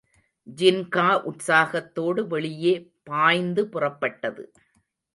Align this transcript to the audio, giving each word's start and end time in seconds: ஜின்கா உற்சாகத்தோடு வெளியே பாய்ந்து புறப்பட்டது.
ஜின்கா 0.47 1.05
உற்சாகத்தோடு 1.23 2.23
வெளியே 2.27 2.73
பாய்ந்து 3.03 3.63
புறப்பட்டது. 3.67 4.45